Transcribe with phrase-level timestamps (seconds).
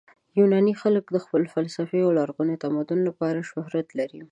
[0.39, 4.19] یوناني خلک د خپل فلسفې او لرغوني تمدن لپاره شهرت لري.